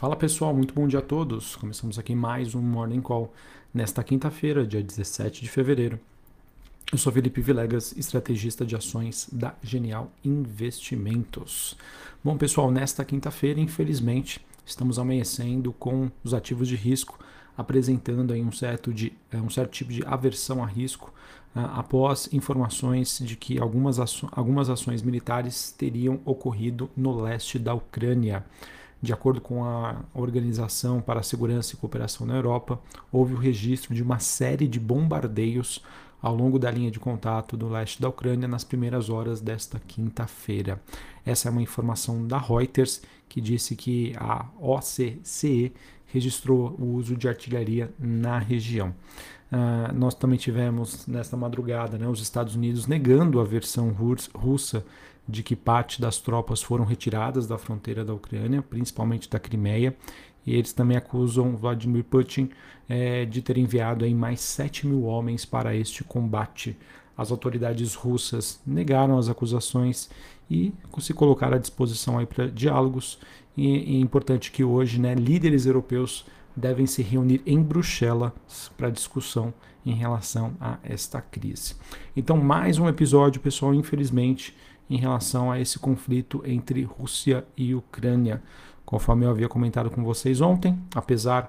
[0.00, 1.54] Fala pessoal, muito bom dia a todos.
[1.56, 3.30] Começamos aqui mais um Morning Call
[3.74, 6.00] nesta quinta-feira, dia 17 de fevereiro.
[6.90, 11.76] Eu sou Felipe Vilegas, estrategista de ações da Genial Investimentos.
[12.24, 17.18] Bom pessoal, nesta quinta-feira, infelizmente, estamos amanhecendo com os ativos de risco
[17.54, 21.12] apresentando aí um certo, de, é, um certo tipo de aversão a risco
[21.54, 27.74] uh, após informações de que algumas, aço algumas ações militares teriam ocorrido no leste da
[27.74, 28.46] Ucrânia.
[29.02, 32.78] De acordo com a Organização para a Segurança e Cooperação na Europa,
[33.10, 35.82] houve o registro de uma série de bombardeios
[36.20, 40.80] ao longo da linha de contato do leste da Ucrânia nas primeiras horas desta quinta-feira.
[41.24, 45.72] Essa é uma informação da Reuters que disse que a OCCE
[46.06, 48.94] registrou o uso de artilharia na região.
[49.50, 53.90] Uh, nós também tivemos nesta madrugada né, os Estados Unidos negando a versão
[54.34, 54.84] russa
[55.30, 59.96] de que parte das tropas foram retiradas da fronteira da Ucrânia, principalmente da Crimeia,
[60.46, 62.50] e eles também acusam Vladimir Putin
[62.88, 66.76] é, de ter enviado aí mais 7 mil homens para este combate.
[67.16, 70.10] As autoridades russas negaram as acusações
[70.50, 73.18] e se colocaram à disposição para diálogos.
[73.56, 78.32] E, e é importante que hoje né, líderes europeus devem se reunir em Bruxelas
[78.76, 81.74] para discussão em relação a esta crise.
[82.16, 84.54] Então, mais um episódio, pessoal, infelizmente,
[84.90, 88.42] em relação a esse conflito entre Rússia e Ucrânia.
[88.84, 91.48] Conforme eu havia comentado com vocês ontem, apesar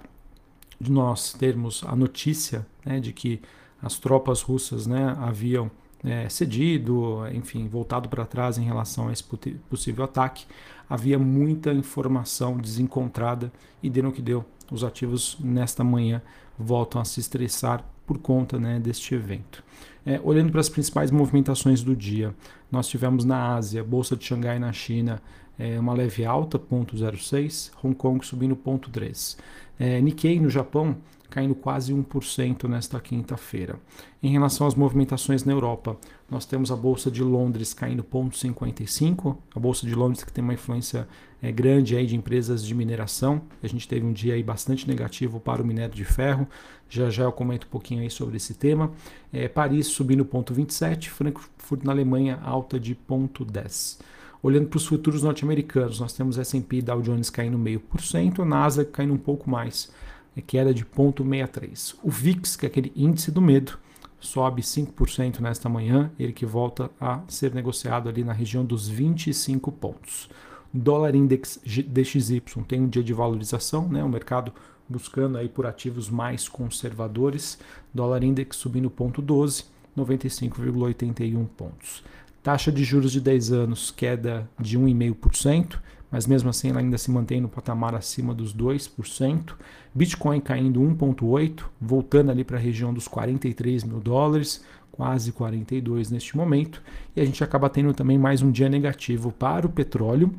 [0.80, 3.42] de nós termos a notícia né, de que
[3.82, 5.72] as tropas russas né, haviam
[6.04, 9.24] é, cedido, enfim, voltado para trás em relação a esse
[9.70, 10.46] possível ataque,
[10.88, 14.46] havia muita informação desencontrada e deu no que deu.
[14.72, 16.22] Os ativos nesta manhã
[16.58, 19.64] voltam a se estressar por conta né, deste evento.
[20.06, 22.34] É, olhando para as principais movimentações do dia,
[22.72, 25.22] nós tivemos na Ásia, Bolsa de Xangai na China,
[25.60, 29.38] é, uma leve alta, 0,06, Hong Kong subindo 0,3.
[29.80, 30.98] É, Nikkei no Japão
[31.32, 33.80] caindo quase 1% nesta quinta-feira.
[34.22, 35.98] Em relação às movimentações na Europa,
[36.30, 40.54] nós temos a Bolsa de Londres caindo 0,55, a Bolsa de Londres que tem uma
[40.54, 41.08] influência
[41.42, 43.42] é, grande aí de empresas de mineração.
[43.64, 46.46] A gente teve um dia aí bastante negativo para o minério de ferro.
[46.90, 48.92] Já já eu comento um pouquinho aí sobre esse tema.
[49.32, 54.00] É, Paris subindo 0,27, Frankfurt na Alemanha alta de 0,10.
[54.44, 58.92] Olhando para os futuros norte-americanos, nós temos S&P Dow Jones caindo meio por cento, Nasdaq
[58.92, 59.92] caindo um pouco mais,
[60.36, 61.96] é queda de 0,63.
[62.04, 63.78] O VIX, que é aquele índice do medo,
[64.20, 69.72] sobe 5% nesta manhã, ele que volta a ser negociado ali na região dos 25
[69.72, 70.30] pontos.
[70.74, 74.04] Dólar Index DXY tem um dia de valorização, né?
[74.04, 74.54] o mercado
[74.88, 77.58] buscando aí por ativos mais conservadores.
[77.94, 79.66] Dólar Index subindo 0,12,
[79.98, 82.04] 95,81 pontos.
[82.44, 85.80] Taxa de juros de 10 anos, queda de 1,5%,
[86.12, 89.54] mas mesmo assim ela ainda se mantém no patamar acima dos 2%.
[89.96, 96.36] Bitcoin caindo 1,8%, voltando ali para a região dos 43 mil dólares, quase 42 neste
[96.36, 96.84] momento.
[97.16, 100.34] E a gente acaba tendo também mais um dia negativo para o petróleo.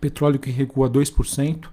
[0.00, 1.66] Petróleo que recua 2%,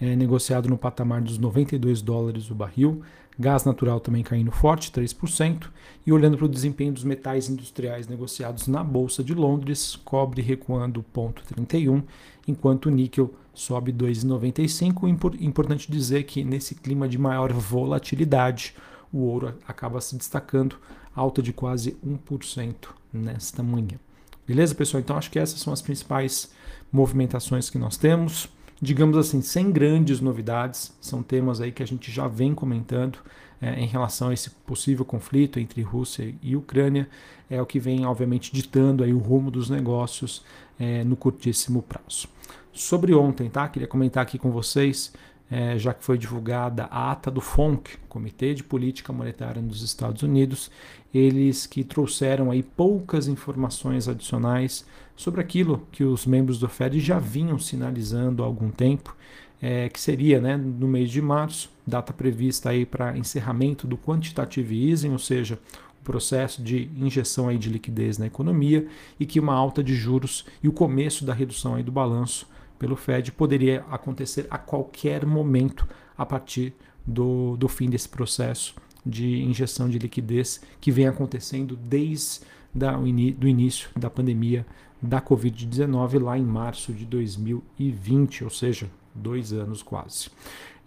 [0.00, 3.02] é, negociado no patamar dos 92 dólares o barril.
[3.40, 5.70] Gás natural também caindo forte, 3%.
[6.06, 11.02] E olhando para o desempenho dos metais industriais negociados na Bolsa de Londres, cobre recuando
[11.14, 12.02] 0,31,
[12.46, 15.40] enquanto o níquel sobe 2,95.
[15.40, 18.74] Importante dizer que nesse clima de maior volatilidade,
[19.10, 20.76] o ouro acaba se destacando,
[21.16, 22.74] alta de quase 1%
[23.10, 23.98] nesta manhã.
[24.46, 25.00] Beleza, pessoal?
[25.00, 26.52] Então acho que essas são as principais
[26.92, 30.96] movimentações que nós temos digamos assim, sem grandes novidades.
[31.00, 33.18] São temas aí que a gente já vem comentando
[33.60, 37.08] é, em relação a esse possível conflito entre Rússia e Ucrânia.
[37.48, 40.44] É o que vem, obviamente, ditando aí o rumo dos negócios
[40.78, 42.28] é, no curtíssimo prazo.
[42.72, 43.68] Sobre ontem, tá?
[43.68, 45.12] Queria comentar aqui com vocês
[45.50, 50.22] é, já que foi divulgada a ata do FONC, Comitê de Política Monetária nos Estados
[50.22, 50.70] Unidos,
[51.12, 54.86] eles que trouxeram aí poucas informações adicionais
[55.20, 59.14] sobre aquilo que os membros do Fed já vinham sinalizando há algum tempo,
[59.60, 65.10] é, que seria né, no mês de março, data prevista para encerramento do quantitative easing,
[65.10, 65.58] ou seja,
[66.00, 68.86] o processo de injeção aí de liquidez na economia
[69.18, 72.96] e que uma alta de juros e o começo da redução aí do balanço pelo
[72.96, 75.86] Fed poderia acontecer a qualquer momento
[76.16, 76.72] a partir
[77.06, 78.74] do, do fim desse processo
[79.04, 82.40] de injeção de liquidez que vem acontecendo desde
[82.74, 84.64] da, do início da pandemia
[85.00, 90.28] da Covid-19 lá em março de 2020, ou seja, dois anos quase.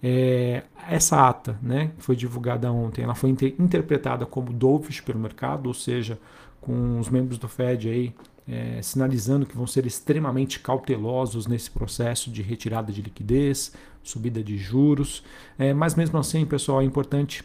[0.01, 5.19] É, essa ata, né, que foi divulgada ontem, ela foi inter interpretada como dovish pelo
[5.19, 6.19] mercado, ou seja,
[6.60, 8.13] com os membros do Fed aí
[8.48, 14.57] é, sinalizando que vão ser extremamente cautelosos nesse processo de retirada de liquidez, subida de
[14.57, 15.24] juros.
[15.57, 17.44] É, mas mesmo assim, pessoal, é importante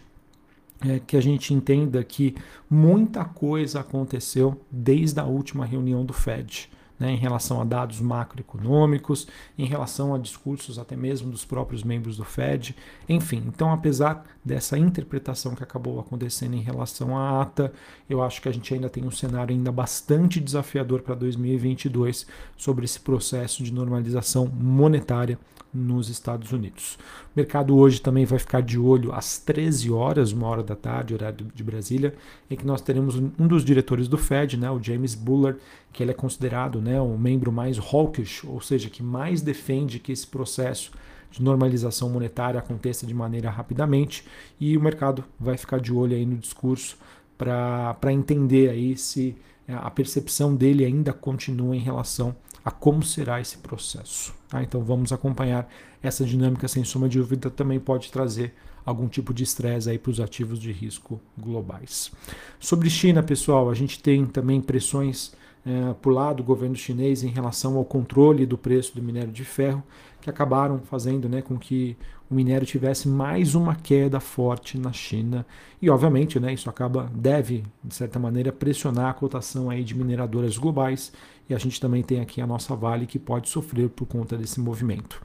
[0.86, 2.34] é, que a gente entenda que
[2.68, 9.26] muita coisa aconteceu desde a última reunião do Fed né, em relação a dados macroeconômicos,
[9.56, 12.74] em relação a discursos até mesmo dos próprios membros do Fed,
[13.08, 13.42] enfim.
[13.46, 17.72] Então, apesar dessa interpretação que acabou acontecendo em relação à ata,
[18.08, 22.26] eu acho que a gente ainda tem um cenário ainda bastante desafiador para 2022
[22.56, 25.38] sobre esse processo de normalização monetária
[25.78, 26.98] nos Estados Unidos.
[27.34, 31.14] O mercado hoje também vai ficar de olho às 13 horas, uma hora da tarde,
[31.14, 32.14] horário de Brasília,
[32.50, 35.58] em que nós teremos um dos diretores do Fed, né, o James Bullard,
[35.92, 40.12] que ele é considerado né, o membro mais hawkish, ou seja, que mais defende que
[40.12, 40.90] esse processo
[41.30, 44.24] de normalização monetária aconteça de maneira rapidamente
[44.58, 46.96] e o mercado vai ficar de olho aí no discurso
[47.36, 49.36] para entender aí se
[49.74, 52.34] a percepção dele ainda continua em relação
[52.64, 54.34] a como será esse processo.
[54.48, 54.62] Tá?
[54.62, 55.68] Então vamos acompanhar
[56.02, 58.54] essa dinâmica, sem sombra de dúvida, também pode trazer
[58.84, 62.10] algum tipo de estresse aí para os ativos de risco globais.
[62.58, 65.32] Sobre China, pessoal, a gente tem também pressões
[65.66, 69.44] é, por lá do governo chinês em relação ao controle do preço do minério de
[69.44, 69.82] ferro,
[70.20, 71.96] que acabaram fazendo né, com que
[72.30, 75.46] o minério tivesse mais uma queda forte na China.
[75.80, 80.58] E, obviamente, né, isso acaba, deve, de certa maneira, pressionar a cotação aí de mineradoras
[80.58, 81.12] globais.
[81.48, 84.60] E a gente também tem aqui a nossa Vale, que pode sofrer por conta desse
[84.60, 85.20] movimento.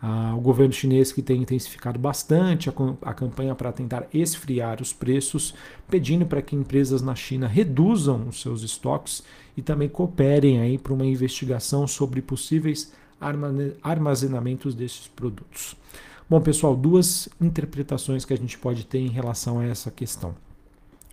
[0.00, 2.72] Ah, o governo chinês que tem intensificado bastante a,
[3.02, 5.54] a campanha para tentar esfriar os preços,
[5.88, 9.22] pedindo para que empresas na China reduzam os seus estoques
[9.56, 12.92] e também cooperem aí para uma investigação sobre possíveis
[13.82, 15.74] armazenamentos desses produtos.
[16.28, 20.34] Bom, pessoal, duas interpretações que a gente pode ter em relação a essa questão.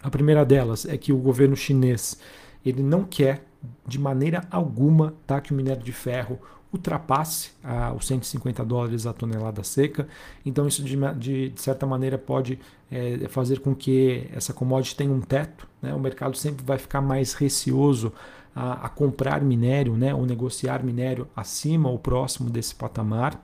[0.01, 2.17] A primeira delas é que o governo chinês
[2.65, 3.45] ele não quer
[3.87, 6.39] de maneira alguma tá, que o minério de ferro
[6.73, 10.07] ultrapasse ah, os 150 dólares a tonelada seca.
[10.43, 12.57] Então, isso de, de, de certa maneira pode
[12.89, 15.67] é, fazer com que essa commodity tenha um teto.
[15.79, 15.93] Né?
[15.93, 18.11] O mercado sempre vai ficar mais receoso
[18.55, 20.11] a, a comprar minério né?
[20.11, 23.39] ou negociar minério acima ou próximo desse patamar.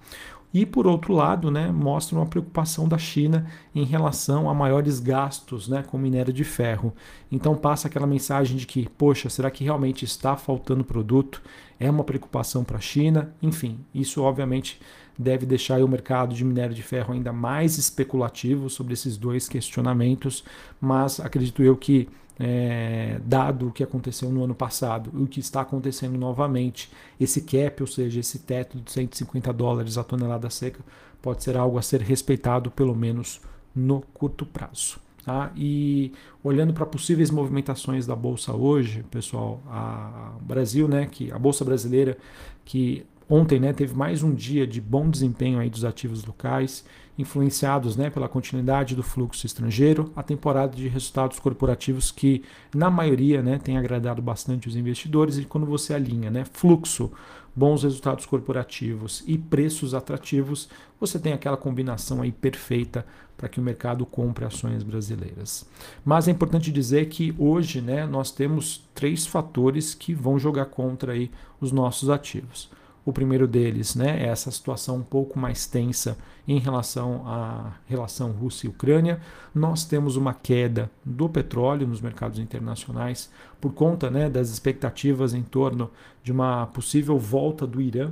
[0.54, 5.68] E, por outro lado, né, mostra uma preocupação da China em relação a maiores gastos
[5.68, 6.94] né, com minério de ferro.
[7.32, 11.42] Então, passa aquela mensagem de que, poxa, será que realmente está faltando produto?
[11.80, 13.34] É uma preocupação para a China.
[13.42, 14.80] Enfim, isso obviamente
[15.20, 20.46] deve deixar o mercado de minério de ferro ainda mais especulativo sobre esses dois questionamentos,
[20.80, 22.08] mas acredito eu que
[22.40, 26.90] é, dado o que aconteceu no ano passado e o que está acontecendo novamente,
[27.20, 30.80] esse cap, ou seja, esse teto de 150 dólares a tonelada seca,
[31.22, 33.42] pode ser algo a ser respeitado, pelo menos
[33.76, 35.02] no curto prazo.
[35.26, 35.52] Tá?
[35.54, 41.66] E olhando para possíveis movimentações da bolsa hoje, pessoal, a Brasil, né, que a bolsa
[41.66, 42.18] brasileira,
[42.64, 46.84] que ontem, né, teve mais um dia de bom desempenho aí dos ativos locais
[47.18, 52.44] influenciados né, pela continuidade do fluxo estrangeiro, a temporada de resultados corporativos que,
[52.74, 57.12] na maioria, né, tem agradado bastante os investidores, e quando você alinha né, fluxo,
[57.54, 63.06] bons resultados corporativos e preços atrativos, você tem aquela combinação aí perfeita
[63.36, 65.68] para que o mercado compre ações brasileiras.
[66.06, 71.12] Mas é importante dizer que hoje né, nós temos três fatores que vão jogar contra
[71.12, 71.30] aí
[71.60, 72.70] os nossos ativos.
[73.06, 76.18] O primeiro deles né, é essa situação um pouco mais tensa
[76.48, 79.20] em relação à relação Rússia e Ucrânia.
[79.54, 83.30] Nós temos uma queda do petróleo nos mercados internacionais
[83.60, 85.90] por conta né, das expectativas em torno
[86.24, 88.12] de uma possível volta do Irã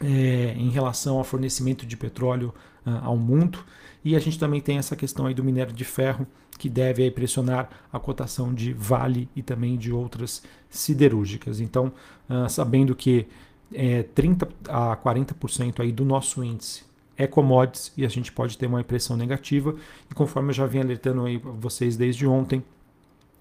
[0.00, 2.52] é, em relação ao fornecimento de petróleo
[2.86, 3.58] uh, ao mundo.
[4.04, 6.26] E a gente também tem essa questão aí do minério de ferro,
[6.58, 11.60] que deve aí, pressionar a cotação de Vale e também de outras siderúrgicas.
[11.60, 11.92] Então,
[12.30, 13.26] uh, sabendo que
[13.72, 16.84] é, 30 a 40% aí do nosso índice
[17.16, 19.74] é commodities e a gente pode ter uma impressão negativa.
[20.10, 22.62] E conforme eu já vim alertando aí vocês desde ontem,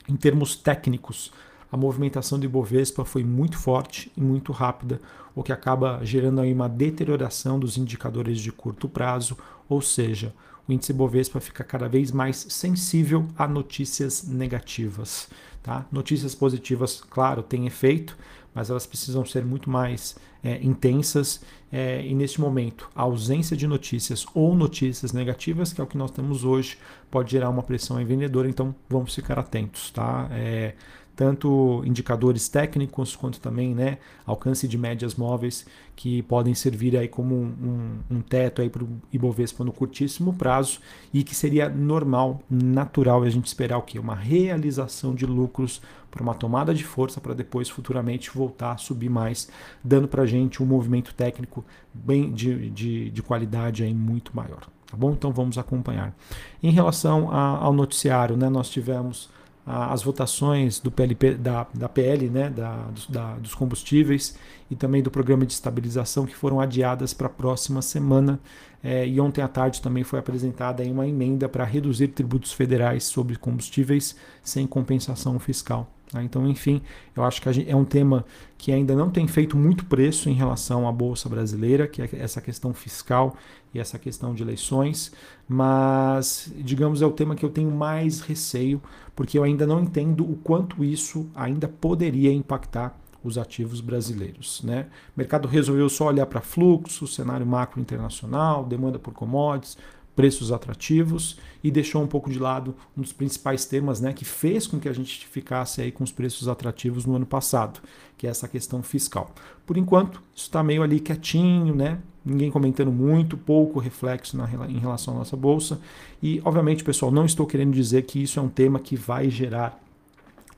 [0.08, 1.32] em termos técnicos,
[1.72, 5.02] a movimentação do Ibovespa foi muito forte e muito rápida,
[5.34, 10.34] o que acaba gerando aí uma deterioração dos indicadores de curto prazo, ou seja,
[10.68, 15.28] o índice Ibovespa fica cada vez mais sensível a notícias negativas.
[15.62, 15.86] Tá?
[15.92, 18.16] Notícias positivas, claro, têm efeito,
[18.56, 21.42] mas elas precisam ser muito mais é, intensas.
[21.72, 25.98] É, e neste momento, a ausência de notícias ou notícias negativas, que é o que
[25.98, 26.78] nós temos hoje,
[27.12, 28.46] pode gerar uma pressão em vendedor.
[28.46, 29.92] Então, vamos ficar atentos.
[29.92, 30.30] Tá?
[30.32, 30.74] É,
[31.16, 37.36] tanto indicadores técnicos quanto também né, alcance de médias móveis que podem servir aí como
[37.36, 40.80] um, um, teto para o Ibovespa no curtíssimo prazo
[41.14, 43.98] e que seria normal, natural a gente esperar o que?
[43.98, 45.82] Uma realização de lucros
[46.12, 49.50] para uma tomada de força para depois futuramente voltar a subir mais,
[49.84, 54.62] dando para a gente um movimento técnico bem de, de, de qualidade aí muito maior.
[54.90, 55.12] Tá bom?
[55.12, 56.16] Então vamos acompanhar.
[56.62, 59.30] Em relação a, ao noticiário, né, nós tivemos
[59.66, 64.38] as votações do PLP, da, da PL, né, da, dos, da, dos combustíveis
[64.70, 68.40] e também do programa de estabilização que foram adiadas para a próxima semana.
[68.84, 73.36] É, e ontem à tarde também foi apresentada uma emenda para reduzir tributos federais sobre
[73.36, 75.95] combustíveis sem compensação fiscal.
[76.12, 76.24] Tá?
[76.24, 76.82] Então, enfim,
[77.16, 78.26] eu acho que é um tema
[78.58, 82.42] que ainda não tem feito muito preço em relação à Bolsa Brasileira, que é essa
[82.42, 83.36] questão fiscal
[83.74, 85.12] e essa questão de eleições,
[85.48, 88.82] mas, digamos, é o tema que eu tenho mais receio,
[89.16, 94.62] porque eu ainda não entendo o quanto isso ainda poderia impactar os ativos brasileiros.
[94.64, 94.86] Né?
[95.16, 99.78] O mercado resolveu só olhar para fluxo, cenário macro internacional, demanda por commodities,
[100.16, 104.66] preços atrativos e deixou um pouco de lado um dos principais temas né, que fez
[104.66, 107.82] com que a gente ficasse aí com os preços atrativos no ano passado,
[108.18, 109.34] que é essa questão fiscal.
[109.66, 112.00] Por enquanto, isso está meio ali quietinho, né?
[112.26, 115.80] ninguém comentando muito, pouco reflexo na, em relação à nossa bolsa.
[116.22, 119.80] E, obviamente, pessoal, não estou querendo dizer que isso é um tema que vai gerar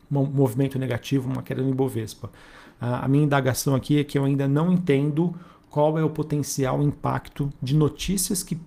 [0.09, 2.29] um movimento negativo, uma queda no Ibovespa.
[2.79, 5.35] A minha indagação aqui é que eu ainda não entendo
[5.69, 8.57] qual é o potencial impacto de notícias que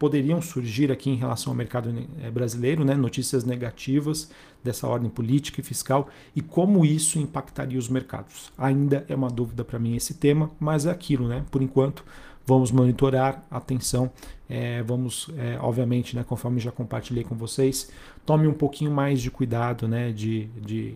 [0.00, 4.30] poderiam surgir aqui em relação ao mercado eh, brasileiro, né, notícias negativas
[4.64, 8.50] dessa ordem política e fiscal e como isso impactaria os mercados.
[8.56, 11.44] Ainda é uma dúvida para mim esse tema, mas é aquilo, né?
[11.50, 12.02] Por enquanto,
[12.46, 14.10] vamos monitorar, atenção,
[14.48, 17.90] é, vamos, é, obviamente, né, conforme já compartilhei com vocês,
[18.24, 20.94] tome um pouquinho mais de cuidado, né, de, de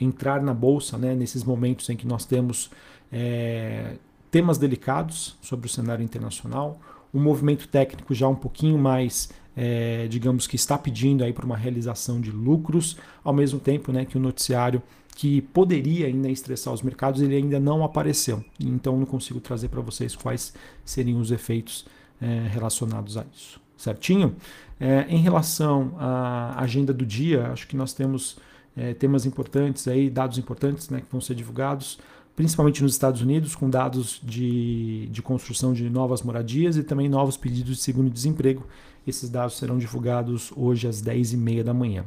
[0.00, 2.70] entrar na bolsa, né, nesses momentos em que nós temos
[3.12, 3.96] é,
[4.30, 6.80] temas delicados sobre o cenário internacional,
[7.12, 11.56] um movimento técnico já um pouquinho mais, é, digamos que está pedindo aí para uma
[11.56, 14.82] realização de lucros, ao mesmo tempo né, que o noticiário
[15.16, 18.44] que poderia ainda estressar os mercados, ele ainda não apareceu.
[18.60, 20.52] Então não consigo trazer para vocês quais
[20.84, 21.86] seriam os efeitos
[22.20, 23.58] é, relacionados a isso.
[23.78, 24.36] Certinho?
[24.78, 28.36] É, em relação à agenda do dia, acho que nós temos
[28.76, 31.98] é, temas importantes aí, dados importantes né, que vão ser divulgados
[32.36, 37.36] principalmente nos Estados Unidos, com dados de, de construção de novas moradias e também novos
[37.36, 38.66] pedidos de segundo-desemprego.
[39.06, 42.04] Esses dados serão divulgados hoje às 10h30 da manhã.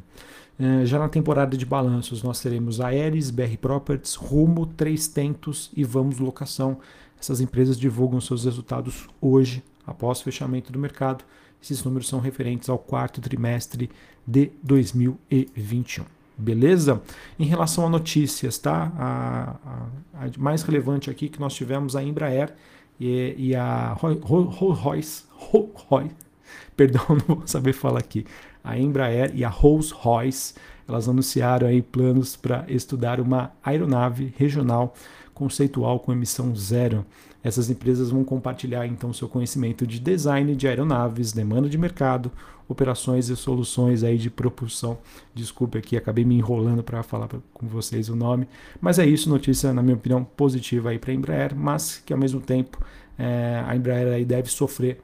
[0.59, 5.83] Eh, já na temporada de balanços, nós teremos Aeres, BR Properties, Rumo, Três Tentos e
[5.83, 6.77] Vamos Locação.
[7.19, 11.23] Essas empresas divulgam seus resultados hoje, após o fechamento do mercado.
[11.61, 13.89] Esses números são referentes ao quarto trimestre
[14.27, 16.18] de 2021.
[16.39, 17.01] Beleza?
[17.37, 18.91] Em relação a notícias, tá?
[18.97, 22.53] A, a, a mais relevante aqui que nós tivemos a Embraer
[22.99, 26.15] e, e a Rolls-Royce, Royce,
[26.75, 28.25] perdão, não vou saber falar aqui.
[28.63, 30.53] A Embraer e a Rolls-Royce,
[30.87, 34.93] elas anunciaram aí planos para estudar uma aeronave regional
[35.33, 37.05] conceitual com emissão zero.
[37.43, 42.31] Essas empresas vão compartilhar então seu conhecimento de design de aeronaves, demanda de mercado,
[42.67, 44.97] operações e soluções aí de propulsão.
[45.33, 48.47] Desculpe aqui, acabei me enrolando para falar com vocês o nome,
[48.81, 52.19] mas é isso, notícia na minha opinião positiva aí para a Embraer, mas que ao
[52.19, 52.77] mesmo tempo
[53.17, 55.01] é, a Embraer aí deve sofrer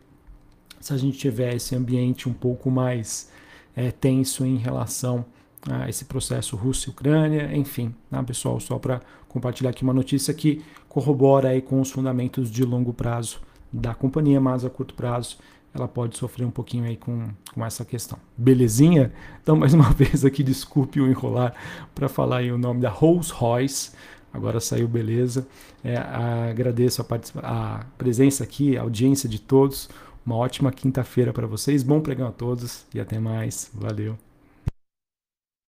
[0.80, 3.32] se a gente tiver esse ambiente um pouco mais
[3.75, 5.25] é, tenso em relação
[5.68, 10.32] a esse processo Rússia e Ucrânia, enfim, né, pessoal, só para compartilhar aqui uma notícia
[10.32, 10.62] que
[10.96, 15.38] corrobora aí com os fundamentos de longo prazo da companhia, mas a curto prazo
[15.74, 18.18] ela pode sofrer um pouquinho aí com, com essa questão.
[18.38, 19.12] Belezinha?
[19.44, 21.54] Então, mais uma vez aqui, desculpe o enrolar
[21.94, 23.92] para falar aí o nome da Rolls Royce.
[24.32, 25.46] Agora saiu beleza.
[25.84, 27.06] É, agradeço a,
[27.44, 29.90] a presença aqui, a audiência de todos.
[30.25, 31.84] Uma ótima quinta-feira para vocês.
[31.84, 33.70] Bom pregão a todos e até mais.
[33.74, 34.18] Valeu.